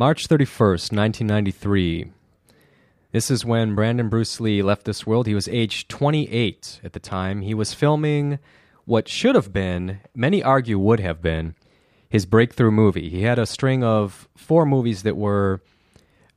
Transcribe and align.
March 0.00 0.28
31st, 0.28 0.96
1993. 0.96 2.10
This 3.12 3.30
is 3.30 3.44
when 3.44 3.74
Brandon 3.74 4.08
Bruce 4.08 4.40
Lee 4.40 4.62
left 4.62 4.86
this 4.86 5.06
world. 5.06 5.26
He 5.26 5.34
was 5.34 5.46
age 5.46 5.88
28 5.88 6.80
at 6.82 6.94
the 6.94 6.98
time. 6.98 7.42
He 7.42 7.52
was 7.52 7.74
filming 7.74 8.38
what 8.86 9.08
should 9.08 9.34
have 9.34 9.52
been, 9.52 10.00
many 10.14 10.42
argue 10.42 10.78
would 10.78 11.00
have 11.00 11.20
been, 11.20 11.54
his 12.08 12.24
breakthrough 12.24 12.70
movie. 12.70 13.10
He 13.10 13.24
had 13.24 13.38
a 13.38 13.44
string 13.44 13.84
of 13.84 14.26
four 14.34 14.64
movies 14.64 15.02
that 15.02 15.18
were 15.18 15.60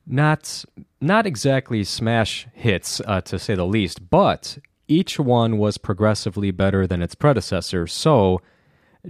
not 0.06 0.66
not 1.00 1.24
exactly 1.24 1.84
smash 1.84 2.46
hits 2.52 3.00
uh, 3.06 3.22
to 3.22 3.38
say 3.38 3.54
the 3.54 3.64
least, 3.64 4.10
but 4.10 4.58
each 4.88 5.18
one 5.18 5.56
was 5.56 5.78
progressively 5.78 6.50
better 6.50 6.86
than 6.86 7.00
its 7.00 7.14
predecessor. 7.14 7.86
So 7.86 8.42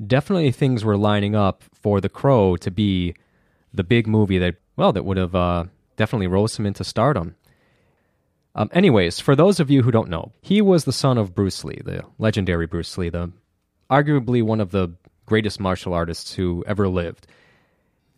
definitely 0.07 0.53
things 0.53 0.85
were 0.85 0.97
lining 0.97 1.35
up 1.35 1.65
for 1.73 2.01
The 2.01 2.09
Crow 2.09 2.55
to 2.59 2.71
be 2.71 3.17
the 3.75 3.85
big 3.85 4.07
movie 4.07 4.39
that 4.39 4.57
well 4.77 4.93
that 4.93 5.05
would 5.05 5.17
have 5.17 5.35
uh, 5.35 5.65
definitely 5.97 6.27
rose 6.27 6.57
him 6.59 6.67
into 6.67 6.85
stardom. 6.85 7.37
Um, 8.57 8.71
anyways, 8.73 9.19
for 9.19 9.35
those 9.35 9.59
of 9.59 9.71
you 9.71 9.83
who 9.83 9.91
don't 9.91 10.09
know, 10.09 10.33
he 10.41 10.63
was 10.63 10.85
the 10.85 10.93
son 10.93 11.19
of 11.19 11.35
Bruce 11.35 11.65
Lee, 11.65 11.83
the 11.85 12.05
legendary 12.19 12.67
Bruce 12.67 12.97
Lee, 12.97 13.09
the 13.09 13.33
arguably 13.91 14.43
one 14.43 14.61
of 14.61 14.71
the 14.71 14.95
greatest 15.27 15.59
martial 15.59 15.93
artists 15.93 16.35
who 16.35 16.65
ever 16.67 16.89
lived. 16.89 17.27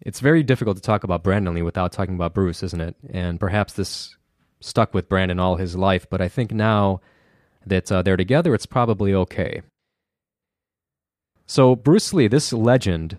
It's 0.03 0.21
very 0.21 0.43
difficult 0.43 0.77
to 0.77 0.83
talk 0.83 1.05
about 1.05 1.23
Brandon 1.23 1.55
Lee 1.55 1.63
without 1.63 1.93
talking 1.93 2.15
about 2.15 2.35
Bruce, 2.35 2.63
isn't 2.63 2.81
it? 2.81 2.97
And 3.11 3.41
perhaps 3.41 3.73
this 3.73 4.15
stuck 4.61 4.93
with 4.93 5.09
Brandon 5.09 5.41
all 5.41 5.57
his 5.57 5.75
life, 5.75 6.07
but 6.11 6.21
I 6.21 6.29
think 6.29 6.53
now 6.53 7.01
that 7.65 7.91
uh, 7.91 8.03
they're 8.03 8.17
together, 8.17 8.55
it's 8.55 8.67
probably 8.67 9.15
okay. 9.15 9.63
So, 11.47 11.77
Bruce 11.77 12.13
Lee, 12.13 12.29
this 12.29 12.53
legend, 12.53 13.19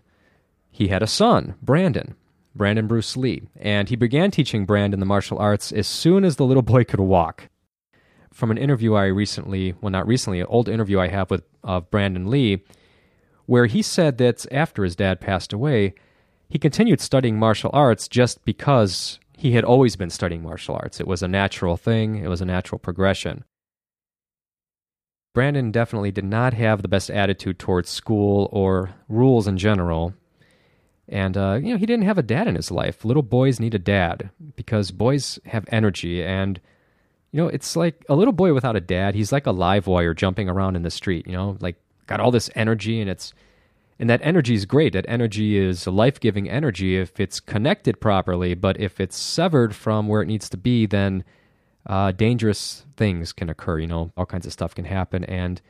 he 0.69 0.89
had 0.89 1.01
a 1.01 1.07
son, 1.07 1.55
Brandon. 1.61 2.15
Brandon 2.57 2.87
Bruce 2.87 3.15
Lee, 3.15 3.47
and 3.55 3.89
he 3.89 3.95
began 3.95 4.31
teaching 4.31 4.65
Brandon 4.65 4.99
the 4.99 5.05
martial 5.05 5.37
arts 5.37 5.71
as 5.71 5.87
soon 5.87 6.23
as 6.25 6.35
the 6.35 6.45
little 6.45 6.63
boy 6.63 6.83
could 6.83 6.99
walk. 6.99 7.49
From 8.33 8.51
an 8.51 8.57
interview 8.57 8.93
I 8.93 9.05
recently, 9.05 9.73
well, 9.81 9.91
not 9.91 10.07
recently, 10.07 10.39
an 10.39 10.47
old 10.47 10.67
interview 10.67 10.99
I 10.99 11.07
have 11.07 11.31
with 11.31 11.43
uh, 11.63 11.81
Brandon 11.81 12.29
Lee, 12.29 12.63
where 13.45 13.65
he 13.65 13.81
said 13.81 14.17
that 14.17 14.45
after 14.51 14.83
his 14.83 14.95
dad 14.95 15.21
passed 15.21 15.53
away, 15.53 15.93
he 16.49 16.59
continued 16.59 17.01
studying 17.01 17.39
martial 17.39 17.69
arts 17.73 18.07
just 18.07 18.43
because 18.45 19.19
he 19.37 19.53
had 19.53 19.63
always 19.63 19.95
been 19.95 20.09
studying 20.09 20.41
martial 20.41 20.75
arts. 20.75 20.99
It 20.99 21.07
was 21.07 21.21
a 21.21 21.27
natural 21.27 21.77
thing, 21.77 22.17
it 22.17 22.27
was 22.27 22.41
a 22.41 22.45
natural 22.45 22.79
progression. 22.79 23.43
Brandon 25.33 25.71
definitely 25.71 26.11
did 26.11 26.25
not 26.25 26.55
have 26.55 26.81
the 26.81 26.87
best 26.87 27.11
attitude 27.11 27.59
towards 27.59 27.89
school 27.89 28.49
or 28.51 28.95
rules 29.07 29.47
in 29.47 29.57
general, 29.57 30.15
and, 31.09 31.37
uh, 31.37 31.59
you 31.61 31.71
know, 31.71 31.77
he 31.77 31.85
didn't 31.85 32.05
have 32.05 32.17
a 32.17 32.23
dad 32.23 32.47
in 32.47 32.55
his 32.55 32.69
life. 32.69 33.05
Little 33.05 33.23
boys 33.23 33.59
need 33.59 33.73
a 33.73 33.79
dad 33.79 34.29
because 34.55 34.91
boys 34.91 35.39
have 35.45 35.65
energy. 35.69 36.23
And, 36.23 36.59
you 37.31 37.41
know, 37.41 37.47
it's 37.47 37.75
like 37.75 38.03
a 38.09 38.15
little 38.15 38.33
boy 38.33 38.53
without 38.53 38.75
a 38.75 38.81
dad, 38.81 39.15
he's 39.15 39.31
like 39.31 39.45
a 39.45 39.51
live 39.51 39.87
wire 39.87 40.13
jumping 40.13 40.49
around 40.49 40.75
in 40.75 40.83
the 40.83 40.91
street, 40.91 41.25
you 41.25 41.33
know, 41.33 41.57
like 41.61 41.77
got 42.07 42.19
all 42.19 42.31
this 42.31 42.49
energy 42.55 42.99
and 42.99 43.09
it's, 43.09 43.33
and 43.99 44.09
that 44.09 44.21
energy 44.21 44.53
is 44.53 44.65
great. 44.65 44.93
That 44.93 45.05
energy 45.07 45.57
is 45.57 45.87
life 45.87 46.19
giving 46.19 46.49
energy 46.49 46.97
if 46.97 47.19
it's 47.19 47.39
connected 47.39 47.99
properly. 47.99 48.53
But 48.53 48.79
if 48.79 48.99
it's 48.99 49.17
severed 49.17 49.75
from 49.75 50.07
where 50.07 50.21
it 50.21 50.27
needs 50.27 50.49
to 50.49 50.57
be, 50.57 50.85
then 50.85 51.23
uh, 51.85 52.11
dangerous 52.11 52.85
things 52.95 53.33
can 53.33 53.49
occur. 53.49 53.79
You 53.79 53.87
know, 53.87 54.11
all 54.15 54.25
kinds 54.25 54.45
of 54.45 54.53
stuff 54.53 54.75
can 54.75 54.85
happen. 54.85 55.23
And 55.23 55.61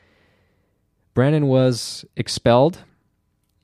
Brandon 1.14 1.46
was 1.46 2.04
expelled 2.16 2.80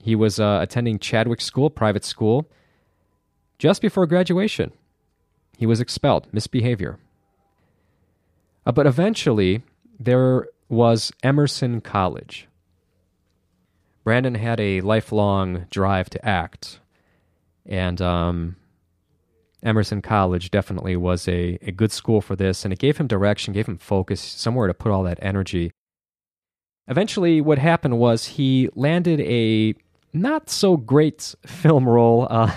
he 0.04 0.14
was 0.14 0.38
uh, 0.38 0.58
attending 0.60 0.98
Chadwick 0.98 1.40
School, 1.40 1.70
private 1.70 2.04
school. 2.04 2.46
Just 3.58 3.80
before 3.80 4.06
graduation, 4.06 4.70
he 5.56 5.64
was 5.64 5.80
expelled, 5.80 6.28
misbehavior. 6.30 6.98
Uh, 8.66 8.72
but 8.72 8.86
eventually, 8.86 9.62
there 9.98 10.48
was 10.68 11.10
Emerson 11.22 11.80
College. 11.80 12.48
Brandon 14.04 14.34
had 14.34 14.60
a 14.60 14.82
lifelong 14.82 15.64
drive 15.70 16.10
to 16.10 16.22
act, 16.22 16.80
and 17.64 18.02
um, 18.02 18.56
Emerson 19.62 20.02
College 20.02 20.50
definitely 20.50 20.96
was 20.96 21.26
a, 21.28 21.58
a 21.62 21.72
good 21.72 21.92
school 21.92 22.20
for 22.20 22.36
this, 22.36 22.62
and 22.62 22.74
it 22.74 22.78
gave 22.78 22.98
him 22.98 23.06
direction, 23.06 23.54
gave 23.54 23.68
him 23.68 23.78
focus, 23.78 24.20
somewhere 24.20 24.66
to 24.66 24.74
put 24.74 24.92
all 24.92 25.04
that 25.04 25.18
energy. 25.22 25.70
Eventually, 26.88 27.40
what 27.40 27.56
happened 27.56 27.98
was 27.98 28.26
he 28.26 28.68
landed 28.74 29.22
a 29.22 29.74
not 30.14 30.48
so 30.48 30.76
great 30.76 31.34
film 31.44 31.88
role. 31.88 32.26
Uh, 32.30 32.52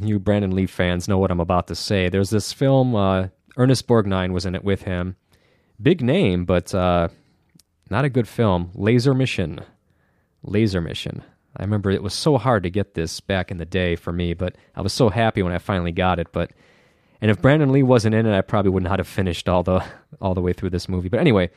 you 0.00 0.18
Brandon 0.18 0.54
Lee 0.54 0.66
fans 0.66 1.08
know 1.08 1.18
what 1.18 1.30
I'm 1.30 1.40
about 1.40 1.68
to 1.68 1.74
say. 1.74 2.08
There's 2.08 2.30
this 2.30 2.52
film, 2.52 2.94
uh, 2.94 3.28
Ernest 3.56 3.86
Borgnine 3.86 4.32
was 4.32 4.46
in 4.46 4.54
it 4.54 4.64
with 4.64 4.82
him. 4.82 5.16
Big 5.80 6.02
name, 6.02 6.44
but 6.44 6.74
uh, 6.74 7.08
not 7.90 8.04
a 8.04 8.10
good 8.10 8.28
film. 8.28 8.70
Laser 8.74 9.14
Mission. 9.14 9.60
Laser 10.42 10.80
Mission. 10.80 11.22
I 11.56 11.62
remember 11.62 11.90
it 11.90 12.02
was 12.02 12.14
so 12.14 12.38
hard 12.38 12.62
to 12.62 12.70
get 12.70 12.94
this 12.94 13.20
back 13.20 13.50
in 13.50 13.58
the 13.58 13.66
day 13.66 13.94
for 13.94 14.12
me, 14.12 14.32
but 14.32 14.56
I 14.74 14.80
was 14.80 14.92
so 14.92 15.10
happy 15.10 15.42
when 15.42 15.52
I 15.52 15.58
finally 15.58 15.92
got 15.92 16.18
it. 16.18 16.32
But 16.32 16.50
and 17.20 17.30
if 17.30 17.42
Brandon 17.42 17.70
Lee 17.70 17.82
wasn't 17.82 18.14
in 18.14 18.26
it, 18.26 18.36
I 18.36 18.40
probably 18.40 18.70
would 18.70 18.82
not 18.82 18.98
have 18.98 19.06
finished 19.06 19.48
all 19.48 19.62
the 19.62 19.84
all 20.20 20.34
the 20.34 20.40
way 20.40 20.54
through 20.54 20.70
this 20.70 20.88
movie. 20.88 21.10
But 21.10 21.20
anyway, 21.20 21.50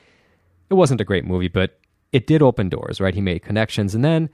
it 0.70 0.74
wasn't 0.74 1.02
a 1.02 1.06
great 1.06 1.26
movie, 1.26 1.48
but 1.48 1.80
it 2.12 2.28
did 2.28 2.42
open 2.42 2.68
doors, 2.68 3.00
right? 3.00 3.16
He 3.16 3.22
made 3.22 3.42
connections, 3.42 3.96
and 3.96 4.04
then 4.04 4.30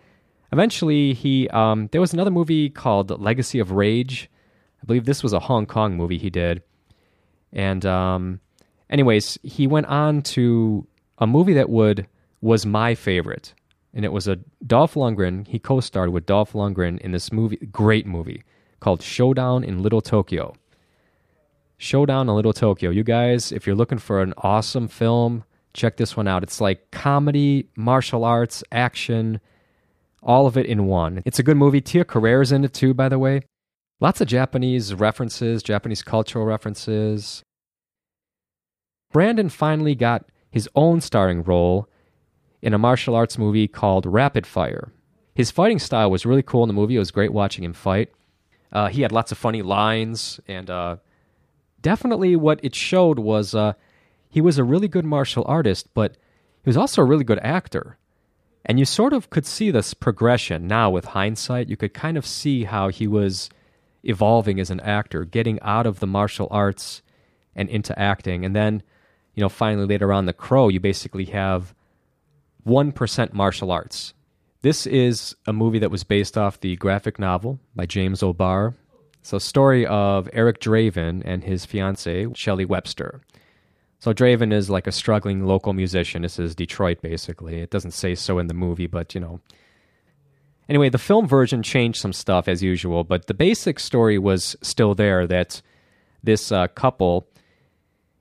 Eventually, 0.52 1.14
he 1.14 1.48
um, 1.50 1.88
there 1.92 2.02
was 2.02 2.14
another 2.14 2.32
movie 2.32 2.70
called 2.70 3.22
Legacy 3.22 3.60
of 3.60 3.72
Rage. 3.72 4.30
I 4.82 4.86
believe 4.86 5.06
this 5.06 5.24
was 5.24 5.34
a 5.34 5.40
Hong 5.40 5.66
Kong 5.66 5.96
movie 5.96 6.18
he 6.18 6.30
did. 6.30 6.64
And 7.54 7.86
um, 7.86 8.40
anyways, 8.90 9.38
he 9.44 9.68
went 9.68 9.86
on 9.88 10.22
to 10.24 10.88
a 11.18 11.28
movie 11.28 11.54
that 11.54 11.70
would 11.70 12.08
was 12.42 12.66
my 12.66 12.96
favorite, 12.96 13.54
and 13.94 14.04
it 14.04 14.12
was 14.12 14.28
a 14.28 14.40
Dolph 14.66 14.96
Lundgren. 14.96 15.48
He 15.48 15.60
co-starred 15.60 16.10
with 16.10 16.26
Dolph 16.26 16.54
Lundgren 16.54 17.00
in 17.00 17.12
this 17.12 17.32
movie, 17.32 17.58
great 17.72 18.06
movie 18.06 18.44
called 18.80 19.02
Showdown 19.02 19.64
in 19.64 19.84
Little 19.84 20.02
Tokyo. 20.02 20.56
Showdown 21.78 22.28
in 22.28 22.36
Little 22.36 22.54
Tokyo. 22.54 22.90
You 22.90 23.04
guys, 23.04 23.52
if 23.52 23.66
you're 23.66 23.76
looking 23.76 24.00
for 24.00 24.22
an 24.22 24.34
awesome 24.38 24.88
film, 24.88 25.44
check 25.74 25.98
this 25.98 26.18
one 26.18 26.28
out. 26.28 26.44
It's 26.44 26.60
like 26.60 26.92
comedy, 26.92 27.70
martial 27.76 28.26
arts, 28.26 28.64
action 28.72 29.40
all 30.22 30.48
of 30.48 30.58
it 30.58 30.66
in 30.66 30.86
one. 30.86 31.22
It's 31.26 31.40
a 31.40 31.44
good 31.44 31.58
movie. 31.58 31.82
Tia 31.82 32.06
Carrere's 32.06 32.52
in 32.52 32.64
it 32.64 32.74
too, 32.74 32.94
by 32.94 33.10
the 33.10 33.20
way. 33.20 33.42
Lots 34.00 34.22
of 34.22 34.28
Japanese 34.28 34.94
references, 34.94 35.62
Japanese 35.62 36.02
cultural 36.02 36.46
references. 36.46 37.44
Brandon 39.12 39.50
finally 39.50 39.96
got 39.96 40.26
his 40.50 40.70
own 40.76 41.02
starring 41.02 41.44
role 41.44 41.88
in 42.62 42.74
a 42.74 42.78
martial 42.78 43.16
arts 43.16 43.38
movie 43.38 43.68
called 43.68 44.06
Rapid 44.06 44.48
Fire. 44.48 44.92
His 45.34 45.52
fighting 45.52 45.80
style 45.80 46.12
was 46.12 46.26
really 46.26 46.44
cool 46.44 46.64
in 46.64 46.68
the 46.68 46.74
movie. 46.74 46.96
It 46.96 47.00
was 47.00 47.12
great 47.12 47.34
watching 47.34 47.64
him 47.64 47.74
fight. 47.74 48.12
Uh, 48.72 48.88
he 48.88 49.02
had 49.02 49.12
lots 49.12 49.32
of 49.32 49.38
funny 49.38 49.62
lines, 49.62 50.40
and 50.48 50.70
uh, 50.70 50.98
definitely 51.82 52.36
what 52.36 52.60
it 52.64 52.76
showed 52.76 53.20
was 53.20 53.54
uh, 53.54 53.74
he 54.30 54.42
was 54.42 54.58
a 54.58 54.64
really 54.64 54.88
good 54.88 55.06
martial 55.06 55.44
artist, 55.48 55.94
but 55.94 56.14
he 56.64 56.70
was 56.70 56.78
also 56.78 57.02
a 57.02 57.06
really 57.06 57.24
good 57.24 57.40
actor. 57.40 57.98
And 58.66 58.80
you 58.80 58.86
sort 58.86 59.14
of 59.14 59.30
could 59.30 59.46
see 59.46 59.72
this 59.72 59.94
progression 59.94 60.68
now 60.68 60.90
with 60.90 61.06
hindsight. 61.06 61.70
You 61.70 61.78
could 61.78 61.94
kind 61.94 62.18
of 62.18 62.26
see 62.26 62.64
how 62.64 62.90
he 62.90 63.08
was 63.08 63.50
evolving 64.04 64.60
as 64.60 64.70
an 64.70 64.80
actor, 64.82 65.26
getting 65.26 65.60
out 65.62 65.86
of 65.86 66.00
the 66.00 66.08
martial 66.08 66.48
arts 66.52 67.02
and 67.56 67.70
into 67.70 67.98
acting. 67.98 68.46
And 68.46 68.56
then, 68.56 68.84
you 69.36 69.42
know, 69.42 69.50
finally 69.50 69.88
later 69.88 70.14
on, 70.14 70.26
The 70.26 70.34
Crow, 70.34 70.70
you 70.70 70.80
basically 70.80 71.26
have 71.26 71.74
1% 72.66 73.34
martial 73.34 73.72
arts. 73.72 74.14
This 74.62 74.86
is 74.86 75.36
a 75.48 75.54
movie 75.54 75.80
that 75.80 75.92
was 75.92 76.04
based 76.04 76.38
off 76.38 76.60
the 76.60 76.76
graphic 76.76 77.18
novel 77.18 77.60
by 77.76 77.88
James 77.88 78.22
O'Barr. 78.22 78.76
So, 79.24 79.38
story 79.40 79.86
of 79.86 80.30
Eric 80.34 80.60
Draven 80.60 81.22
and 81.26 81.44
his 81.44 81.66
fiancee, 81.66 82.28
Shelley 82.36 82.66
Webster. 82.66 83.22
So 84.02 84.16
Draven 84.16 84.52
is 84.52 84.68
like 84.68 84.88
a 84.88 84.92
struggling 84.92 85.46
local 85.46 85.74
musician. 85.74 86.24
This 86.24 86.40
is 86.40 86.56
Detroit, 86.56 87.04
basically. 87.04 87.60
It 87.60 87.70
doesn't 87.70 87.92
say 87.92 88.16
so 88.16 88.40
in 88.40 88.48
the 88.48 88.54
movie, 88.56 88.88
but 88.88 89.14
you 89.14 89.22
know. 89.22 89.40
Anyway, 90.68 90.90
the 90.90 90.98
film 90.98 91.28
version 91.28 91.62
changed 91.62 92.00
some 92.02 92.12
stuff 92.12 92.48
as 92.48 92.64
usual, 92.64 93.04
but 93.04 93.28
the 93.28 93.36
basic 93.36 93.80
story 93.80 94.18
was 94.18 94.56
still 94.64 94.96
there 94.96 95.28
that 95.28 95.62
this 96.24 96.52
uh, 96.52 96.68
couple 96.70 97.28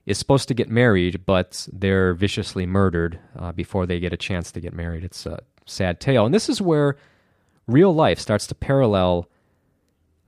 is 0.04 0.18
supposed 0.18 0.48
to 0.48 0.54
get 0.54 0.68
married, 0.68 1.24
but 1.24 1.66
they're 1.72 2.12
viciously 2.12 2.66
murdered 2.66 3.18
uh, 3.38 3.52
before 3.52 3.86
they 3.86 3.98
get 3.98 4.12
a 4.12 4.18
chance 4.18 4.52
to 4.52 4.60
get 4.60 4.74
married. 4.74 5.02
It's 5.02 5.24
a 5.24 5.40
sad 5.64 5.98
tale. 5.98 6.26
And 6.26 6.34
this 6.34 6.50
is 6.50 6.60
where 6.60 6.96
real 7.66 7.94
life 7.94 8.18
starts 8.18 8.46
to 8.48 8.54
parallel 8.54 9.30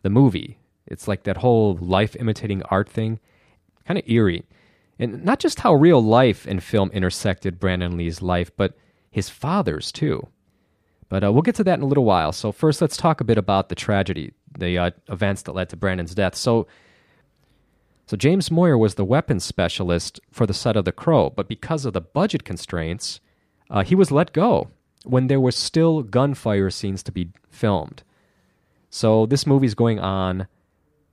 the 0.00 0.10
movie. 0.10 0.56
It's 0.86 1.06
like 1.06 1.24
that 1.24 1.36
whole 1.36 1.74
life 1.74 2.16
imitating 2.16 2.62
art 2.70 2.88
thing, 2.88 3.20
kind 3.84 3.98
of 3.98 4.08
eerie 4.08 4.46
and 4.98 5.24
not 5.24 5.38
just 5.38 5.60
how 5.60 5.74
real 5.74 6.02
life 6.02 6.46
and 6.46 6.62
film 6.62 6.90
intersected 6.92 7.58
Brandon 7.58 7.96
Lee's 7.96 8.22
life, 8.22 8.50
but 8.56 8.76
his 9.10 9.28
father's 9.28 9.90
too. 9.92 10.28
But 11.08 11.24
uh, 11.24 11.32
we'll 11.32 11.42
get 11.42 11.56
to 11.56 11.64
that 11.64 11.78
in 11.78 11.82
a 11.82 11.86
little 11.86 12.04
while. 12.04 12.32
So, 12.32 12.52
first, 12.52 12.80
let's 12.80 12.96
talk 12.96 13.20
a 13.20 13.24
bit 13.24 13.36
about 13.36 13.68
the 13.68 13.74
tragedy. 13.74 14.32
the 14.58 14.78
uh, 14.78 14.90
events 15.08 15.42
that 15.42 15.54
led 15.54 15.68
to 15.70 15.76
Brandon's 15.76 16.14
death. 16.14 16.34
So, 16.34 16.66
so 18.06 18.16
James 18.16 18.50
Moyer 18.50 18.78
was 18.78 18.94
the 18.94 19.04
weapons 19.04 19.44
specialist 19.44 20.20
for 20.30 20.46
the 20.46 20.54
set 20.54 20.76
of 20.76 20.84
The 20.84 20.92
Crow, 20.92 21.30
but 21.30 21.48
because 21.48 21.84
of 21.84 21.92
the 21.92 22.00
budget 22.00 22.44
constraints, 22.44 23.20
uh, 23.70 23.82
he 23.82 23.94
was 23.94 24.10
let 24.10 24.32
go 24.32 24.70
when 25.04 25.26
there 25.26 25.40
were 25.40 25.52
still 25.52 26.02
gunfire 26.02 26.70
scenes 26.70 27.02
to 27.02 27.12
be 27.12 27.30
filmed. 27.50 28.02
So 28.90 29.26
this 29.26 29.46
movie's 29.46 29.74
going 29.74 29.98
on. 29.98 30.46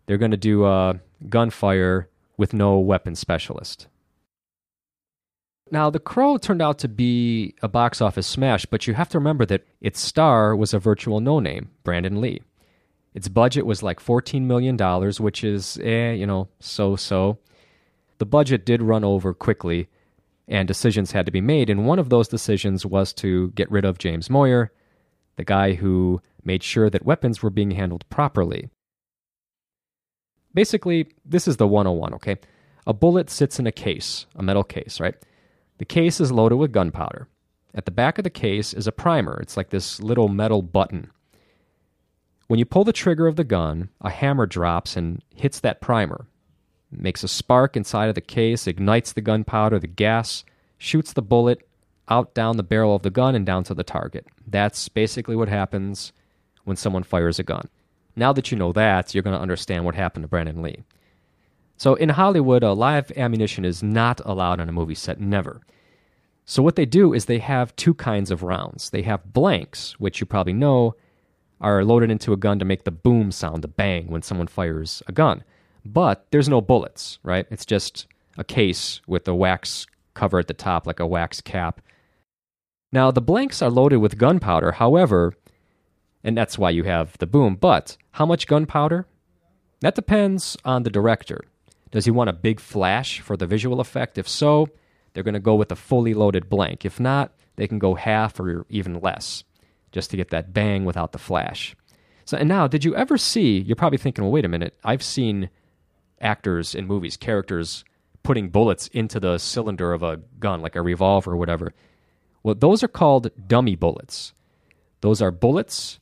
They're 0.05 0.17
going 0.17 0.31
to 0.31 0.37
do 0.37 0.65
uh, 0.65 0.93
gunfire 1.29 2.09
with 2.39 2.53
no 2.53 2.79
weapons 2.79 3.19
specialist. 3.19 3.87
Now, 5.71 5.89
The 5.89 5.99
Crow 5.99 6.37
turned 6.37 6.61
out 6.61 6.79
to 6.79 6.87
be 6.87 7.53
a 7.61 7.67
box 7.67 8.01
office 8.01 8.25
smash, 8.25 8.65
but 8.65 8.87
you 8.87 8.93
have 8.93 9.09
to 9.09 9.19
remember 9.19 9.45
that 9.47 9.67
its 9.81 9.99
star 9.99 10.55
was 10.55 10.73
a 10.73 10.79
virtual 10.79 11.19
no 11.19 11.41
name, 11.41 11.69
Brandon 11.83 12.21
Lee. 12.21 12.41
Its 13.13 13.27
budget 13.27 13.65
was 13.65 13.83
like 13.83 13.99
$14 13.99 14.43
million, 14.43 14.77
which 15.19 15.43
is, 15.43 15.77
eh, 15.83 16.13
you 16.13 16.25
know, 16.25 16.47
so 16.61 16.95
so. 16.95 17.39
The 18.19 18.25
budget 18.25 18.65
did 18.65 18.81
run 18.81 19.03
over 19.03 19.33
quickly, 19.33 19.89
and 20.47 20.65
decisions 20.65 21.11
had 21.11 21.25
to 21.25 21.31
be 21.33 21.41
made. 21.41 21.69
And 21.69 21.85
one 21.85 21.99
of 21.99 22.09
those 22.09 22.29
decisions 22.29 22.85
was 22.85 23.11
to 23.15 23.51
get 23.51 23.69
rid 23.69 23.83
of 23.83 23.97
James 23.97 24.29
Moyer, 24.29 24.71
the 25.35 25.43
guy 25.43 25.73
who 25.73 26.21
made 26.43 26.63
sure 26.63 26.89
that 26.89 27.05
weapons 27.05 27.43
were 27.43 27.49
being 27.49 27.71
handled 27.71 28.07
properly. 28.09 28.69
Basically, 30.53 31.07
this 31.25 31.47
is 31.47 31.57
the 31.57 31.67
101, 31.67 32.13
okay? 32.15 32.37
A 32.87 32.93
bullet 32.93 33.29
sits 33.29 33.59
in 33.59 33.67
a 33.67 33.71
case, 33.71 34.25
a 34.35 34.43
metal 34.43 34.63
case, 34.63 34.99
right? 34.99 35.15
The 35.77 35.85
case 35.85 36.19
is 36.19 36.31
loaded 36.31 36.55
with 36.55 36.71
gunpowder. 36.71 37.27
At 37.75 37.85
the 37.85 37.91
back 37.91 38.17
of 38.17 38.23
the 38.23 38.29
case 38.29 38.73
is 38.73 38.87
a 38.87 38.91
primer. 38.91 39.39
It's 39.41 39.55
like 39.55 39.69
this 39.69 40.01
little 40.01 40.27
metal 40.27 40.61
button. 40.61 41.11
When 42.47 42.57
you 42.57 42.65
pull 42.65 42.83
the 42.83 42.91
trigger 42.91 43.27
of 43.27 43.35
the 43.35 43.43
gun, 43.43 43.89
a 44.01 44.09
hammer 44.09 44.47
drops 44.47 44.97
and 44.97 45.23
hits 45.35 45.59
that 45.59 45.81
primer. 45.81 46.25
It 46.91 46.99
makes 46.99 47.23
a 47.23 47.27
spark 47.27 47.77
inside 47.77 48.09
of 48.09 48.15
the 48.15 48.21
case, 48.21 48.65
ignites 48.65 49.13
the 49.13 49.21
gunpowder, 49.21 49.77
the 49.77 49.87
gas 49.87 50.43
shoots 50.79 51.13
the 51.13 51.21
bullet 51.21 51.67
out 52.07 52.33
down 52.33 52.57
the 52.57 52.63
barrel 52.63 52.95
of 52.95 53.03
the 53.03 53.11
gun 53.11 53.35
and 53.35 53.45
down 53.45 53.63
to 53.65 53.75
the 53.75 53.83
target. 53.83 54.25
That's 54.47 54.89
basically 54.89 55.35
what 55.35 55.47
happens 55.47 56.11
when 56.63 56.75
someone 56.75 57.03
fires 57.03 57.37
a 57.37 57.43
gun. 57.43 57.69
Now 58.19 58.33
that 58.33 58.51
you 58.51 58.57
know 58.57 58.73
that, 58.73 59.15
you're 59.15 59.23
going 59.23 59.35
to 59.35 59.41
understand 59.41 59.85
what 59.85 59.95
happened 59.95 60.23
to 60.23 60.27
Brandon 60.27 60.61
Lee. 60.61 60.83
So 61.77 61.95
in 61.95 62.09
Hollywood, 62.09 62.63
a 62.63 62.73
live 62.73 63.13
ammunition 63.15 63.63
is 63.63 63.81
not 63.81 64.19
allowed 64.25 64.59
on 64.59 64.67
a 64.67 64.73
movie 64.73 64.93
set, 64.93 65.21
never. 65.21 65.61
So 66.43 66.61
what 66.61 66.75
they 66.75 66.85
do 66.85 67.13
is 67.13 67.25
they 67.25 67.39
have 67.39 67.73
two 67.77 67.93
kinds 67.93 68.29
of 68.29 68.43
rounds. 68.43 68.89
They 68.89 69.03
have 69.03 69.31
blanks, 69.31 69.97
which 70.01 70.19
you 70.19 70.25
probably 70.25 70.51
know 70.51 70.95
are 71.61 71.85
loaded 71.85 72.11
into 72.11 72.33
a 72.33 72.37
gun 72.37 72.59
to 72.59 72.65
make 72.65 72.83
the 72.83 72.91
boom 72.91 73.31
sound, 73.31 73.63
the 73.63 73.69
bang, 73.69 74.07
when 74.07 74.21
someone 74.21 74.47
fires 74.47 75.01
a 75.07 75.13
gun. 75.13 75.45
But 75.85 76.27
there's 76.31 76.49
no 76.49 76.59
bullets, 76.59 77.19
right? 77.23 77.45
It's 77.49 77.65
just 77.65 78.05
a 78.37 78.43
case 78.43 78.99
with 79.07 79.25
a 79.29 79.33
wax 79.33 79.87
cover 80.13 80.39
at 80.39 80.47
the 80.47 80.53
top, 80.53 80.85
like 80.85 80.99
a 80.99 81.07
wax 81.07 81.39
cap. 81.39 81.79
Now, 82.91 83.11
the 83.11 83.21
blanks 83.21 83.61
are 83.61 83.69
loaded 83.69 83.97
with 83.97 84.17
gunpowder, 84.17 84.73
however, 84.73 85.35
and 86.23 86.37
that's 86.37 86.57
why 86.57 86.69
you 86.69 86.83
have 86.83 87.17
the 87.19 87.27
boom. 87.27 87.55
But 87.55 87.97
how 88.11 88.25
much 88.25 88.47
gunpowder? 88.47 89.05
That 89.81 89.95
depends 89.95 90.57
on 90.65 90.83
the 90.83 90.89
director. 90.89 91.41
Does 91.91 92.05
he 92.05 92.11
want 92.11 92.29
a 92.29 92.33
big 92.33 92.59
flash 92.59 93.19
for 93.19 93.37
the 93.37 93.47
visual 93.47 93.79
effect? 93.79 94.17
If 94.17 94.27
so, 94.27 94.67
they're 95.13 95.23
going 95.23 95.33
to 95.33 95.39
go 95.39 95.55
with 95.55 95.71
a 95.71 95.75
fully 95.75 96.13
loaded 96.13 96.49
blank. 96.49 96.85
If 96.85 96.99
not, 96.99 97.31
they 97.55 97.67
can 97.67 97.79
go 97.79 97.95
half 97.95 98.39
or 98.39 98.65
even 98.69 98.99
less 98.99 99.43
just 99.91 100.11
to 100.11 100.17
get 100.17 100.29
that 100.29 100.53
bang 100.53 100.85
without 100.85 101.13
the 101.13 101.17
flash. 101.17 101.75
So, 102.25 102.37
and 102.37 102.47
now, 102.47 102.67
did 102.67 102.85
you 102.85 102.95
ever 102.95 103.17
see? 103.17 103.59
You're 103.59 103.75
probably 103.75 103.97
thinking, 103.97 104.23
well, 104.23 104.31
wait 104.31 104.45
a 104.45 104.49
minute. 104.49 104.77
I've 104.83 105.01
seen 105.01 105.49
actors 106.21 106.75
in 106.75 106.85
movies, 106.85 107.17
characters 107.17 107.83
putting 108.21 108.49
bullets 108.49 108.87
into 108.89 109.19
the 109.19 109.37
cylinder 109.37 109.93
of 109.93 110.03
a 110.03 110.17
gun, 110.39 110.61
like 110.61 110.75
a 110.75 110.81
revolver 110.81 111.31
or 111.31 111.37
whatever. 111.37 111.73
Well, 112.43 112.55
those 112.55 112.83
are 112.83 112.87
called 112.87 113.31
dummy 113.47 113.75
bullets. 113.75 114.33
Those 115.01 115.21
are 115.21 115.31
bullets 115.31 115.99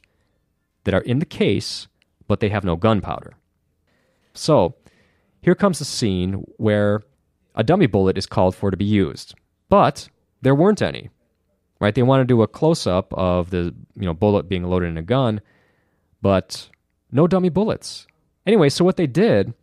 that 0.87 0.93
are 0.93 1.01
in 1.01 1.19
the 1.19 1.25
case, 1.25 1.89
but 2.29 2.39
they 2.39 2.47
have 2.47 2.63
no 2.63 2.77
gunpowder. 2.77 3.33
So, 4.33 4.75
here 5.41 5.53
comes 5.53 5.81
a 5.81 5.85
scene 5.85 6.45
where 6.55 7.01
a 7.55 7.63
dummy 7.63 7.87
bullet 7.87 8.17
is 8.17 8.25
called 8.25 8.55
for 8.55 8.71
to 8.71 8.77
be 8.77 8.85
used, 8.85 9.35
but 9.67 10.07
there 10.41 10.55
weren't 10.55 10.81
any. 10.81 11.09
Right? 11.81 11.93
They 11.93 12.03
want 12.03 12.21
to 12.21 12.25
do 12.25 12.41
a 12.41 12.47
close 12.47 12.87
up 12.87 13.13
of 13.15 13.49
the 13.49 13.75
you 13.95 14.05
know 14.05 14.13
bullet 14.13 14.47
being 14.47 14.63
loaded 14.63 14.87
in 14.87 14.97
a 14.97 15.01
gun, 15.01 15.41
but 16.21 16.69
no 17.11 17.27
dummy 17.27 17.49
bullets. 17.49 18.07
Anyway, 18.45 18.69
so 18.69 18.85
what 18.85 18.95
they 18.95 19.07
did, 19.07 19.53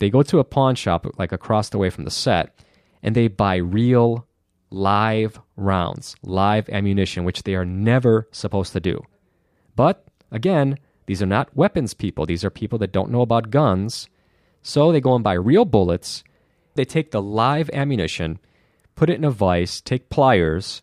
they 0.00 0.10
go 0.10 0.22
to 0.22 0.38
a 0.38 0.44
pawn 0.44 0.74
shop 0.74 1.06
like 1.16 1.32
across 1.32 1.70
the 1.70 1.78
way 1.78 1.88
from 1.88 2.04
the 2.04 2.10
set, 2.10 2.62
and 3.02 3.14
they 3.14 3.28
buy 3.28 3.56
real 3.56 4.26
live 4.68 5.40
rounds, 5.56 6.14
live 6.22 6.68
ammunition, 6.68 7.24
which 7.24 7.44
they 7.44 7.54
are 7.54 7.64
never 7.64 8.28
supposed 8.32 8.74
to 8.74 8.80
do. 8.80 9.02
But 9.74 10.07
again, 10.30 10.78
these 11.06 11.22
are 11.22 11.26
not 11.26 11.56
weapons 11.56 11.94
people. 11.94 12.26
These 12.26 12.44
are 12.44 12.50
people 12.50 12.78
that 12.78 12.92
don't 12.92 13.10
know 13.10 13.22
about 13.22 13.50
guns 13.50 14.08
so 14.62 14.92
they 14.92 15.00
go 15.00 15.14
and 15.14 15.24
buy 15.24 15.32
real 15.34 15.64
bullets. 15.64 16.24
They 16.74 16.84
take 16.84 17.10
the 17.10 17.22
live 17.22 17.70
ammunition, 17.72 18.38
put 18.94 19.10
it 19.10 19.16
in 19.16 19.24
a 19.24 19.30
vise, 19.30 19.80
take 19.80 20.10
pliers, 20.10 20.82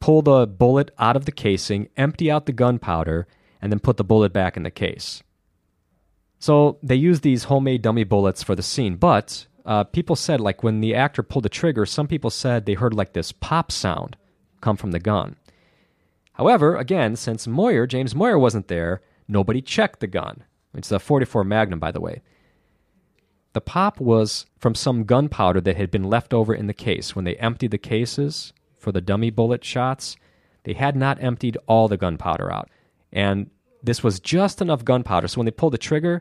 pull 0.00 0.22
the 0.22 0.46
bullet 0.46 0.90
out 0.98 1.16
of 1.16 1.24
the 1.24 1.32
casing, 1.32 1.88
empty 1.96 2.30
out 2.30 2.46
the 2.46 2.52
gunpowder, 2.52 3.26
and 3.60 3.70
then 3.70 3.80
put 3.80 3.96
the 3.96 4.04
bullet 4.04 4.32
back 4.32 4.56
in 4.56 4.62
the 4.62 4.70
case. 4.70 5.22
So 6.38 6.78
they 6.82 6.94
use 6.94 7.20
these 7.20 7.44
homemade 7.44 7.82
dummy 7.82 8.04
bullets 8.04 8.42
for 8.42 8.54
the 8.54 8.62
scene, 8.62 8.96
but 8.96 9.46
uh, 9.64 9.84
people 9.84 10.16
said, 10.16 10.40
like 10.40 10.62
when 10.62 10.80
the 10.80 10.94
actor 10.94 11.22
pulled 11.22 11.44
the 11.44 11.48
trigger, 11.48 11.86
some 11.86 12.06
people 12.06 12.30
said 12.30 12.66
they 12.66 12.74
heard 12.74 12.94
like 12.94 13.14
this 13.14 13.32
pop 13.32 13.72
sound 13.72 14.16
come 14.60 14.76
from 14.76 14.92
the 14.92 15.00
gun. 15.00 15.36
However, 16.36 16.76
again, 16.76 17.16
since 17.16 17.46
Moyer, 17.46 17.86
James 17.86 18.14
Moyer 18.14 18.38
wasn't 18.38 18.68
there, 18.68 19.00
nobody 19.26 19.62
checked 19.62 20.00
the 20.00 20.06
gun. 20.06 20.44
It's 20.74 20.92
a 20.92 20.98
44 20.98 21.44
Magnum, 21.44 21.78
by 21.78 21.90
the 21.90 22.00
way. 22.00 22.20
The 23.54 23.62
pop 23.62 23.98
was 23.98 24.44
from 24.58 24.74
some 24.74 25.04
gunpowder 25.04 25.62
that 25.62 25.78
had 25.78 25.90
been 25.90 26.04
left 26.04 26.34
over 26.34 26.54
in 26.54 26.66
the 26.66 26.74
case. 26.74 27.16
When 27.16 27.24
they 27.24 27.36
emptied 27.36 27.70
the 27.70 27.78
cases 27.78 28.52
for 28.78 28.92
the 28.92 29.00
dummy 29.00 29.30
bullet 29.30 29.64
shots, 29.64 30.16
they 30.64 30.74
had 30.74 30.94
not 30.94 31.22
emptied 31.22 31.56
all 31.66 31.88
the 31.88 31.96
gunpowder 31.96 32.52
out. 32.52 32.68
And 33.10 33.48
this 33.82 34.02
was 34.02 34.20
just 34.20 34.60
enough 34.60 34.84
gunpowder. 34.84 35.28
So 35.28 35.38
when 35.38 35.46
they 35.46 35.52
pulled 35.52 35.72
the 35.72 35.78
trigger, 35.78 36.20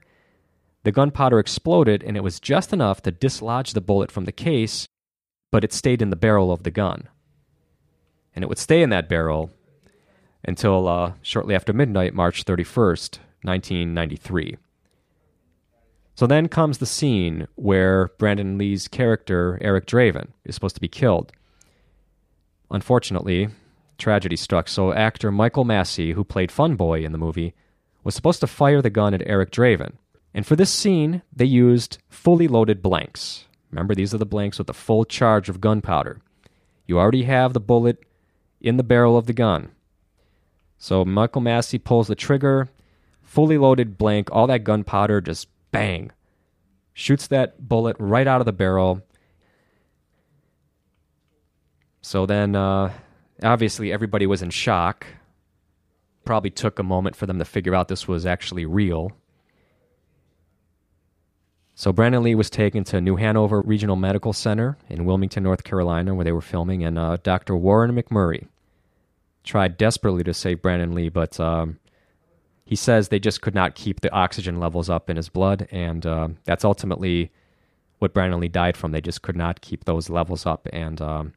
the 0.84 0.94
gunpowder 0.94 1.40
exploded 1.40 2.04
and 2.04 2.16
it 2.16 2.24
was 2.24 2.40
just 2.40 2.72
enough 2.72 3.02
to 3.02 3.12
dislodge 3.12 3.74
the 3.74 3.82
bullet 3.82 4.12
from 4.12 4.24
the 4.24 4.32
case, 4.32 4.88
but 5.52 5.66
it 5.66 5.74
stayed 5.74 6.02
in 6.02 6.12
the 6.12 6.16
barrel 6.16 6.54
of 6.54 6.64
the 6.64 6.72
gun. 6.72 7.10
And 8.34 8.44
it 8.44 8.48
would 8.48 8.60
stay 8.60 8.82
in 8.82 8.92
that 8.92 9.10
barrel 9.10 9.52
until 10.48 10.88
uh, 10.88 11.14
shortly 11.22 11.56
after 11.56 11.74
midnight, 11.74 12.14
March 12.14 12.46
31st, 12.46 13.20
1993. 13.44 14.58
So 16.16 16.26
then 16.26 16.48
comes 16.48 16.78
the 16.78 16.86
scene 16.86 17.48
where 17.56 18.10
Brandon 18.18 18.58
Lee's 18.58 18.88
character, 18.88 19.58
Eric 19.62 19.86
Draven, 19.86 20.30
is 20.46 20.56
supposed 20.56 20.76
to 20.76 20.82
be 20.82 20.88
killed. 20.88 21.34
Unfortunately, 22.72 23.50
tragedy 23.98 24.38
struck, 24.38 24.70
so 24.70 24.94
actor 24.94 25.32
Michael 25.32 25.66
Massee, 25.66 26.14
who 26.14 26.24
played 26.24 26.52
Fun 26.52 26.76
Boy 26.76 27.04
in 27.04 27.12
the 27.12 27.18
movie, 27.18 27.54
was 28.04 28.16
supposed 28.16 28.40
to 28.40 28.48
fire 28.48 28.82
the 28.82 28.90
gun 28.90 29.14
at 29.14 29.24
Eric 29.26 29.52
Draven. 29.52 29.94
And 30.34 30.46
for 30.46 30.56
this 30.56 30.72
scene, 30.72 31.22
they 31.36 31.46
used 31.46 31.98
fully 32.10 32.48
loaded 32.48 32.82
blanks. 32.82 33.46
Remember, 33.72 33.94
these 33.94 34.14
are 34.14 34.18
the 34.18 34.26
blanks 34.26 34.58
with 34.58 34.70
a 34.70 34.74
full 34.74 35.04
charge 35.06 35.50
of 35.50 35.60
gunpowder. 35.60 36.22
You 36.88 36.98
already 36.98 37.24
have 37.24 37.54
the 37.54 37.60
bullet 37.60 38.00
in 38.62 38.78
the 38.78 38.84
barrel 38.84 39.18
of 39.18 39.28
the 39.28 39.34
gun. 39.34 39.72
So 40.78 41.06
Michael 41.06 41.42
Massee 41.42 41.80
pulls 41.80 42.08
the 42.08 42.16
trigger, 42.16 42.70
fully 43.22 43.58
loaded 43.58 43.98
blank, 43.98 44.30
all 44.32 44.48
that 44.48 44.64
gunpowder 44.64 45.22
just 45.22 45.48
bang, 45.72 46.12
shoots 46.94 47.28
that 47.28 47.68
bullet 47.68 47.96
right 48.00 48.28
out 48.28 48.42
of 48.42 48.46
the 48.46 48.54
barrel. 48.54 49.02
So 52.02 52.26
then, 52.26 52.56
uh, 52.56 52.94
obviously, 53.42 53.92
everybody 53.92 54.28
was 54.28 54.42
in 54.42 54.52
shock. 54.52 55.08
Probably 56.24 56.50
took 56.50 56.80
a 56.80 56.84
moment 56.84 57.16
for 57.16 57.26
them 57.26 57.40
to 57.40 57.46
figure 57.46 57.76
out 57.76 57.88
this 57.88 58.08
was 58.08 58.26
actually 58.26 58.66
real. 58.66 59.12
So 61.74 61.92
Brandon 61.92 62.24
Lee 62.24 62.36
was 62.36 62.50
taken 62.50 62.84
to 62.86 63.02
New 63.02 63.18
Hanover 63.18 63.62
Regional 63.62 63.98
Medical 63.98 64.34
Center 64.34 64.78
in 64.88 65.06
Wilmington, 65.06 65.44
North 65.44 65.64
Carolina, 65.64 66.16
where 66.16 66.24
they 66.24 66.32
were 66.32 66.42
filming, 66.42 66.84
and 66.84 66.98
uh, 66.98 67.18
Dr. 67.22 67.56
Warren 67.56 67.94
McMurray 67.96 68.48
tried 69.46 69.78
desperately 69.78 70.24
to 70.24 70.34
save 70.34 70.62
Brandon 70.62 70.94
Lee, 70.94 71.10
but 71.10 71.40
um, 71.40 71.80
he 72.66 72.76
says 72.76 73.08
they 73.08 73.20
just 73.20 73.42
could 73.42 73.56
not 73.56 73.76
keep 73.76 74.02
the 74.02 74.12
oxygen 74.12 74.60
levels 74.60 74.90
up 74.90 75.10
in 75.10 75.18
his 75.18 75.30
blood, 75.30 75.68
and 75.72 76.06
uh, 76.06 76.30
that's 76.44 76.66
ultimately 76.66 77.32
what 78.00 78.14
Brandon 78.14 78.40
Lee 78.40 78.48
died 78.48 78.76
from. 78.76 78.92
They 78.92 79.02
just 79.02 79.22
could 79.22 79.36
not 79.36 79.62
keep 79.62 79.86
those 79.86 80.10
levels 80.10 80.46
up, 80.46 80.68
and 80.74 81.02
um, 81.02 81.34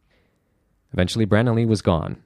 eventually 0.92 1.24
Brandon 1.24 1.54
Lee 1.54 1.66
was 1.66 1.82
gone. 1.82 2.22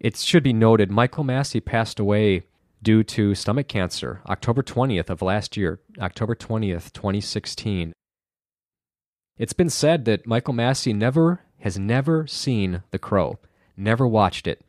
It 0.00 0.16
should 0.16 0.42
be 0.42 0.52
noted 0.52 0.90
Michael 0.90 1.22
Massee 1.22 1.60
passed 1.60 2.00
away 2.00 2.42
due 2.82 3.04
to 3.04 3.36
stomach 3.36 3.68
cancer, 3.68 4.20
October 4.28 4.62
20th 4.62 5.08
of 5.08 5.22
last 5.22 5.56
year, 5.56 5.80
October 6.00 6.34
20th, 6.34 6.92
2016. 6.92 7.92
It's 9.38 9.52
been 9.52 9.70
said 9.70 10.04
that 10.06 10.26
Michael 10.26 10.54
Massee 10.54 10.92
never 10.92 11.40
has 11.62 11.78
never 11.78 12.26
seen 12.26 12.82
The 12.90 12.98
Crow, 12.98 13.38
never 13.76 14.06
watched 14.06 14.46
it 14.46 14.60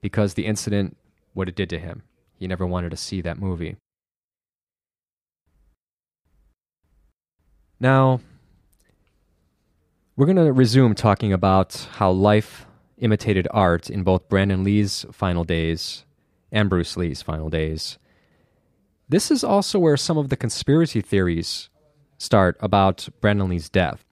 because 0.00 0.34
the 0.34 0.46
incident 0.46 0.96
what 1.32 1.48
it 1.48 1.56
did 1.56 1.70
to 1.70 1.78
him. 1.78 2.02
He 2.38 2.46
never 2.46 2.66
wanted 2.66 2.90
to 2.90 2.96
see 2.96 3.20
that 3.22 3.38
movie. 3.38 3.76
Now, 7.80 8.20
we're 10.16 10.26
going 10.26 10.36
to 10.36 10.52
resume 10.52 10.94
talking 10.94 11.32
about 11.32 11.88
how 11.92 12.10
life 12.10 12.66
imitated 12.98 13.48
art 13.50 13.88
in 13.88 14.02
both 14.02 14.28
Brandon 14.28 14.62
Lee's 14.62 15.06
final 15.12 15.44
days 15.44 16.04
and 16.52 16.68
Bruce 16.68 16.96
Lee's 16.96 17.22
final 17.22 17.48
days. 17.48 17.98
This 19.08 19.30
is 19.30 19.42
also 19.42 19.78
where 19.78 19.96
some 19.96 20.18
of 20.18 20.28
the 20.28 20.36
conspiracy 20.36 21.00
theories 21.00 21.70
start 22.18 22.56
about 22.60 23.08
Brandon 23.20 23.48
Lee's 23.48 23.68
death. 23.68 24.03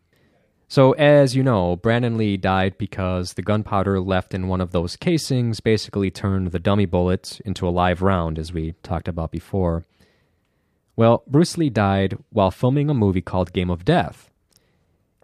So, 0.73 0.93
as 0.93 1.37
you 1.37 1.43
know, 1.43 1.77
Brandon 1.77 2.17
Lee 2.17 2.39
died 2.39 2.79
because 2.79 3.35
the 3.35 3.43
gunpowder 3.43 4.01
left 4.01 4.33
in 4.33 4.49
one 4.49 4.63
of 4.63 4.73
those 4.73 4.97
casings 4.97 5.61
basically 5.61 6.11
turned 6.11 6.47
the 6.47 6.59
dummy 6.59 6.87
bullet 6.87 7.43
into 7.45 7.69
a 7.69 7.77
live 7.83 8.01
round, 8.01 8.39
as 8.39 8.55
we 8.55 8.73
talked 8.83 9.07
about 9.07 9.31
before. 9.31 9.85
Well, 10.97 11.25
Bruce 11.27 11.59
Lee 11.59 11.69
died 11.69 12.17
while 12.31 12.51
filming 12.51 12.89
a 12.89 12.95
movie 12.95 13.21
called 13.21 13.53
Game 13.53 13.69
of 13.69 13.85
Death. 13.85 14.31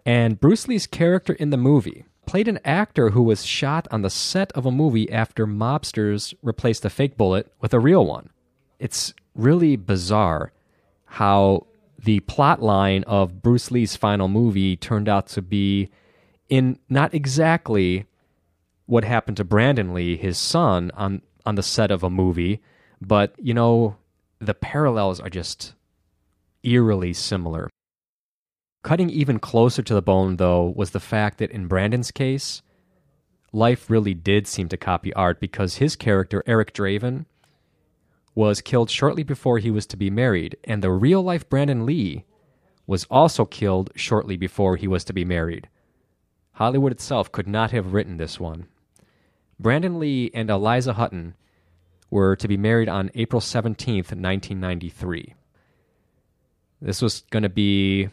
And 0.05 0.39
Bruce 0.39 0.67
Lee's 0.67 0.85
character 0.85 1.33
in 1.33 1.49
the 1.49 1.57
movie 1.57 2.05
played 2.27 2.47
an 2.47 2.59
actor 2.63 3.09
who 3.09 3.23
was 3.23 3.43
shot 3.43 3.87
on 3.89 4.03
the 4.03 4.11
set 4.11 4.51
of 4.51 4.67
a 4.67 4.71
movie 4.71 5.11
after 5.11 5.47
mobsters 5.47 6.35
replaced 6.43 6.85
a 6.85 6.91
fake 6.91 7.17
bullet 7.17 7.51
with 7.59 7.73
a 7.73 7.79
real 7.79 8.05
one. 8.05 8.29
It's 8.77 9.15
really 9.33 9.77
bizarre 9.77 10.51
how 11.05 11.65
the 12.03 12.19
plot 12.21 12.61
line 12.61 13.03
of 13.03 13.41
Bruce 13.41 13.71
Lee's 13.71 13.95
final 13.95 14.27
movie 14.27 14.75
turned 14.75 15.09
out 15.09 15.27
to 15.27 15.41
be 15.41 15.89
in 16.47 16.79
not 16.89 17.13
exactly 17.13 18.05
what 18.85 19.03
happened 19.03 19.37
to 19.37 19.43
Brandon 19.43 19.93
Lee, 19.93 20.17
his 20.17 20.37
son, 20.37 20.91
on 20.95 21.21
on 21.45 21.55
the 21.55 21.63
set 21.63 21.91
of 21.91 22.03
a 22.03 22.09
movie, 22.09 22.61
but 23.01 23.33
you 23.37 23.53
know, 23.53 23.95
the 24.39 24.53
parallels 24.53 25.19
are 25.19 25.29
just 25.29 25.73
eerily 26.63 27.13
similar. 27.13 27.69
Cutting 28.83 29.09
even 29.09 29.39
closer 29.39 29.81
to 29.81 29.93
the 29.93 30.01
bone, 30.01 30.37
though, 30.37 30.73
was 30.75 30.91
the 30.91 30.99
fact 30.99 31.37
that 31.39 31.51
in 31.51 31.67
Brandon's 31.67 32.11
case, 32.11 32.61
life 33.51 33.89
really 33.89 34.13
did 34.13 34.47
seem 34.47 34.69
to 34.69 34.77
copy 34.77 35.13
art 35.13 35.39
because 35.39 35.75
his 35.75 35.95
character, 35.95 36.43
Eric 36.45 36.73
Draven, 36.73 37.25
was 38.35 38.61
killed 38.61 38.89
shortly 38.89 39.23
before 39.23 39.57
he 39.57 39.71
was 39.71 39.85
to 39.87 39.97
be 39.97 40.09
married, 40.09 40.57
and 40.63 40.81
the 40.81 40.91
real 40.91 41.21
life 41.21 41.49
Brandon 41.49 41.85
Lee 41.85 42.25
was 42.87 43.05
also 43.05 43.45
killed 43.45 43.91
shortly 43.95 44.37
before 44.37 44.75
he 44.75 44.87
was 44.87 45.03
to 45.03 45.13
be 45.13 45.25
married. 45.25 45.69
Hollywood 46.53 46.91
itself 46.91 47.31
could 47.31 47.47
not 47.47 47.71
have 47.71 47.93
written 47.93 48.17
this 48.17 48.39
one. 48.39 48.67
Brandon 49.59 49.99
Lee 49.99 50.31
and 50.33 50.49
Eliza 50.49 50.93
Hutton 50.93 51.35
were 52.09 52.35
to 52.35 52.47
be 52.47 52.57
married 52.57 52.89
on 52.89 53.11
April 53.13 53.41
17th, 53.41 54.11
1993. 54.11 55.35
This 56.81 57.01
was 57.01 57.23
going 57.29 57.43
to 57.43 57.49
be 57.49 58.09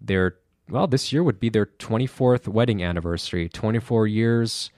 their, 0.00 0.36
well, 0.68 0.86
this 0.86 1.12
year 1.12 1.22
would 1.22 1.38
be 1.38 1.48
their 1.50 1.66
24th 1.66 2.48
wedding 2.48 2.82
anniversary. 2.82 3.48
24 3.48 4.06
years. 4.06 4.70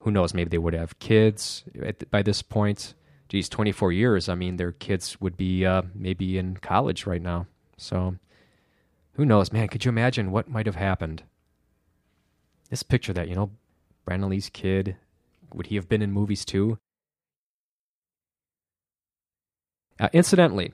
Who 0.00 0.10
knows? 0.10 0.32
Maybe 0.34 0.48
they 0.48 0.58
would 0.58 0.74
have 0.74 0.98
kids 0.98 1.64
by 2.10 2.22
this 2.22 2.42
point 2.42 2.94
geez, 3.30 3.48
24 3.48 3.92
years, 3.92 4.28
I 4.28 4.34
mean, 4.34 4.56
their 4.56 4.72
kids 4.72 5.18
would 5.20 5.36
be 5.36 5.64
uh, 5.64 5.82
maybe 5.94 6.36
in 6.36 6.56
college 6.56 7.06
right 7.06 7.22
now. 7.22 7.46
So 7.76 8.16
who 9.14 9.24
knows, 9.24 9.52
man? 9.52 9.68
Could 9.68 9.84
you 9.84 9.88
imagine 9.88 10.32
what 10.32 10.50
might 10.50 10.66
have 10.66 10.74
happened? 10.74 11.22
Just 12.68 12.88
picture 12.88 13.12
that, 13.12 13.28
you 13.28 13.36
know, 13.36 13.52
Brandon 14.04 14.28
Lee's 14.28 14.50
kid. 14.50 14.96
Would 15.54 15.68
he 15.68 15.76
have 15.76 15.88
been 15.88 16.02
in 16.02 16.12
movies 16.12 16.44
too? 16.44 16.78
Uh, 19.98 20.08
incidentally, 20.12 20.72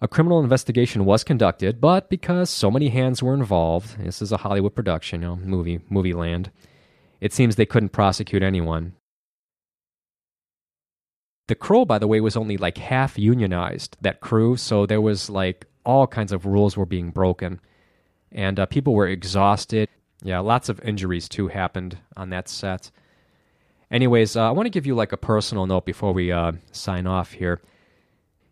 a 0.00 0.08
criminal 0.08 0.40
investigation 0.40 1.04
was 1.04 1.24
conducted, 1.24 1.80
but 1.80 2.08
because 2.08 2.48
so 2.48 2.70
many 2.70 2.88
hands 2.88 3.22
were 3.22 3.34
involved, 3.34 3.98
this 3.98 4.22
is 4.22 4.32
a 4.32 4.38
Hollywood 4.38 4.74
production, 4.74 5.22
you 5.22 5.28
know, 5.28 5.36
movie 5.36 5.80
movie 5.90 6.12
land. 6.14 6.50
It 7.20 7.32
seems 7.32 7.56
they 7.56 7.66
couldn't 7.66 7.88
prosecute 7.90 8.42
anyone. 8.42 8.94
The 11.46 11.54
Crow, 11.54 11.84
by 11.84 11.98
the 11.98 12.08
way, 12.08 12.20
was 12.20 12.36
only 12.36 12.56
like 12.56 12.78
half 12.78 13.18
unionized, 13.18 13.96
that 14.00 14.20
crew. 14.20 14.56
So 14.56 14.86
there 14.86 15.00
was 15.00 15.28
like 15.28 15.66
all 15.84 16.06
kinds 16.06 16.32
of 16.32 16.46
rules 16.46 16.76
were 16.76 16.86
being 16.86 17.10
broken. 17.10 17.60
And 18.32 18.58
uh, 18.58 18.66
people 18.66 18.94
were 18.94 19.06
exhausted. 19.06 19.88
Yeah, 20.22 20.40
lots 20.40 20.68
of 20.68 20.80
injuries 20.80 21.28
too 21.28 21.48
happened 21.48 21.98
on 22.16 22.30
that 22.30 22.48
set. 22.48 22.90
Anyways, 23.90 24.36
uh, 24.36 24.48
I 24.48 24.50
want 24.52 24.66
to 24.66 24.70
give 24.70 24.86
you 24.86 24.94
like 24.94 25.12
a 25.12 25.18
personal 25.18 25.66
note 25.66 25.84
before 25.84 26.12
we 26.12 26.32
uh, 26.32 26.52
sign 26.72 27.06
off 27.06 27.32
here. 27.32 27.60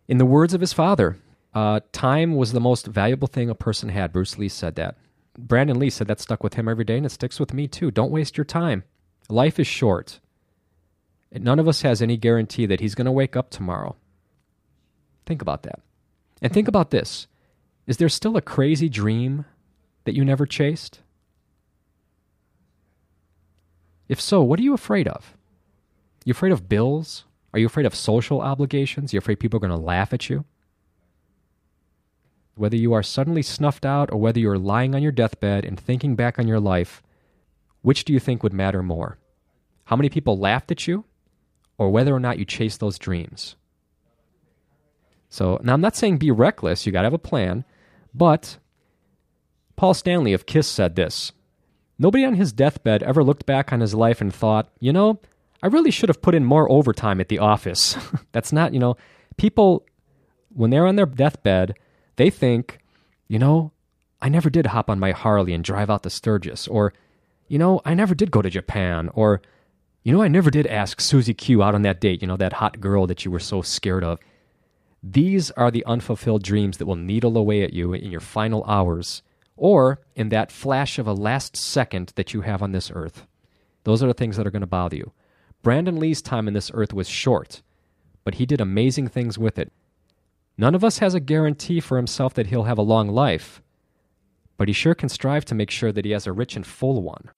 In 0.07 0.19
the 0.19 0.27
words 0.27 0.53
of 0.53 0.61
his 0.61 0.75
father, 0.75 1.17
uh, 1.55 1.81
time 1.93 2.37
was 2.37 2.53
the 2.53 2.61
most 2.61 2.87
valuable 2.87 3.29
thing 3.29 3.49
a 3.49 3.55
person 3.55 3.89
had. 3.89 4.13
Bruce 4.13 4.39
Lee 4.39 4.49
said 4.49 4.75
that. 4.77 4.97
Brandon 5.39 5.79
Lee 5.79 5.91
said 5.91 6.07
that 6.09 6.21
stuck 6.21 6.45
with 6.45 6.55
him 6.55 6.69
every 6.69 6.85
day, 6.85 6.99
and 6.99 7.07
it 7.07 7.13
sticks 7.13 7.41
with 7.41 7.55
me 7.55 7.67
too. 7.67 7.91
Don't 7.91 8.13
waste 8.13 8.37
your 8.37 8.45
time. 8.45 8.85
Life 9.29 9.59
is 9.59 9.67
short. 9.67 10.21
None 11.33 11.59
of 11.59 11.69
us 11.69 11.83
has 11.83 12.03
any 12.03 12.17
guarantee 12.17 12.67
that 12.67 12.81
he's 12.81 12.95
going 12.95 13.07
to 13.07 13.13
wake 13.13 13.37
up 13.37 13.51
tomorrow. 13.51 13.97
Think 15.25 15.41
about 15.41 15.63
that. 15.63 15.81
And 16.43 16.53
think 16.53 16.69
about 16.69 16.91
this 16.91 17.27
Is 17.87 17.97
there 17.97 18.09
still 18.09 18.37
a 18.37 18.43
crazy 18.43 18.89
dream 18.89 19.47
that 20.05 20.15
you 20.15 20.25
never 20.25 20.47
chased? 20.47 21.01
If 24.09 24.21
so, 24.21 24.43
what 24.43 24.59
are 24.61 24.63
you 24.63 24.75
afraid 24.75 25.09
of? 25.09 25.37
You 26.25 26.33
afraid 26.33 26.53
of 26.53 26.69
bills? 26.69 27.25
Are 27.55 27.59
you 27.59 27.67
afraid 27.67 27.87
of 27.87 27.95
social 27.95 28.41
obligations? 28.41 29.13
You 29.13 29.19
afraid 29.19 29.41
people 29.41 29.57
are 29.57 29.67
going 29.67 29.71
to 29.71 29.77
laugh 29.77 30.13
at 30.13 30.29
you? 30.29 30.45
Whether 32.55 32.77
you 32.77 32.93
are 32.93 33.03
suddenly 33.03 33.43
snuffed 33.43 33.87
out 33.87 34.13
or 34.13 34.19
whether 34.19 34.39
you're 34.39 34.59
lying 34.59 34.95
on 34.95 35.03
your 35.03 35.13
deathbed 35.13 35.65
and 35.65 35.81
thinking 35.81 36.15
back 36.15 36.39
on 36.39 36.47
your 36.47 36.61
life, 36.61 37.03
which 37.81 38.05
do 38.05 38.13
you 38.13 38.21
think 38.21 38.43
would 38.43 38.53
matter 38.53 38.83
more? 38.83 39.19
How 39.85 39.97
many 39.97 40.11
people 40.11 40.39
laughed 40.39 40.71
at 40.71 40.87
you 40.87 41.05
or 41.79 41.91
whether 41.91 42.15
or 42.15 42.21
not 42.21 42.39
you 42.39 42.45
chase 42.45 42.77
those 42.77 42.99
dreams. 42.99 43.57
So 45.29 45.59
now 45.63 45.73
I'm 45.73 45.81
not 45.81 45.97
saying 45.97 46.19
be 46.19 46.31
reckless, 46.31 46.85
you 46.85 46.93
got 46.93 47.03
to 47.03 47.07
have 47.07 47.15
a 47.15 47.19
plan, 47.19 47.65
but 48.15 48.59
Paul 49.77 49.95
Stanley 49.95 50.33
of 50.33 50.47
Kiss 50.47 50.69
said 50.69 50.95
this 50.95 51.33
Nobody 51.99 52.25
on 52.25 52.35
his 52.35 52.53
deathbed 52.53 53.03
ever 53.03 53.23
looked 53.23 53.47
back 53.47 53.73
on 53.73 53.81
his 53.81 53.95
life 53.95 54.21
and 54.21 54.35
thought, 54.35 54.69
you 54.81 54.93
know, 54.93 55.21
I 55.63 55.69
really 55.69 55.91
should 55.91 56.09
have 56.09 56.21
put 56.21 56.35
in 56.35 56.45
more 56.45 56.71
overtime 56.71 57.21
at 57.21 57.29
the 57.29 57.39
office. 57.39 57.97
That's 58.33 58.53
not, 58.53 58.75
you 58.75 58.81
know, 58.81 58.97
people, 59.37 59.87
when 60.49 60.71
they're 60.71 60.87
on 60.87 60.97
their 60.97 61.07
deathbed, 61.07 61.79
they 62.17 62.29
think, 62.29 62.79
you 63.29 63.39
know, 63.39 63.73
I 64.21 64.29
never 64.29 64.51
did 64.51 64.67
hop 64.67 64.91
on 64.91 64.99
my 64.99 65.13
Harley 65.13 65.55
and 65.55 65.65
drive 65.65 65.91
out 65.91 66.03
to 66.03 66.11
Sturgis, 66.11 66.67
or, 66.69 66.93
you 67.49 67.59
know, 67.59 67.81
I 67.85 67.95
never 67.95 68.15
did 68.15 68.31
go 68.31 68.43
to 68.43 68.51
Japan, 68.51 69.09
or, 69.15 69.41
you 70.03 70.13
know, 70.13 70.23
I 70.23 70.29
never 70.29 70.51
did 70.51 70.67
ask 70.67 71.01
Susie 71.01 71.35
Q 71.35 71.63
out 71.63 71.75
on 71.75 71.83
that 71.83 72.01
date, 72.01 72.23
you 72.23 72.29
know, 72.29 72.37
that 72.37 72.55
hot 72.55 72.81
girl 72.81 73.07
that 73.07 73.25
you 73.25 73.31
were 73.31 73.39
so 73.39 73.63
scared 73.63 74.03
of. 74.03 74.19
These 75.03 75.51
are 75.53 75.71
the 75.71 75.85
unfulfilled 75.85 76.43
dreams 76.43 76.79
that 76.79 76.87
will 76.87 76.97
needle 76.97 77.37
away 77.37 77.63
at 77.63 77.73
you 77.73 77.93
in 77.93 78.11
your 78.11 78.21
final 78.21 78.65
hours 78.65 79.23
or 79.57 80.01
in 80.17 80.29
that 80.31 80.51
flash 80.51 80.99
of 80.99 81.07
a 81.07 81.13
last 81.13 81.57
second 81.57 82.13
that 82.17 82.35
you 82.35 82.41
have 82.41 82.63
on 82.63 82.73
this 82.73 82.91
earth. 82.95 83.27
Those 83.85 84.03
are 84.03 84.07
the 84.07 84.15
things 84.15 84.37
that 84.37 84.47
are 84.47 84.51
going 84.51 84.61
to 84.61 84.67
bother 84.67 84.97
you. 84.97 85.13
Brandon 85.63 85.99
Lee's 85.99 86.23
time 86.23 86.49
in 86.49 86.55
this 86.55 86.71
earth 86.75 86.93
was 86.93 87.09
short, 87.09 87.63
but 88.25 88.35
he 88.35 88.47
did 88.47 88.61
amazing 88.61 89.09
things 89.09 89.39
with 89.39 89.59
it. 89.59 89.73
None 90.59 90.75
of 90.75 90.85
us 90.85 90.99
has 90.99 91.15
a 91.15 91.21
guarantee 91.21 91.81
for 91.81 91.97
himself 91.97 92.35
that 92.35 92.49
he'll 92.49 92.65
have 92.65 92.79
a 92.79 92.83
long 92.83 93.09
life, 93.09 93.63
but 94.57 94.69
he 94.69 94.75
sure 94.75 94.95
can 94.95 95.09
strive 95.09 95.45
to 95.47 95.55
make 95.55 95.71
sure 95.71 95.93
that 95.93 96.05
he 96.05 96.11
has 96.11 96.27
a 96.27 96.33
rich 96.33 96.57
and 96.57 96.67
full 96.67 97.03
one. 97.03 97.31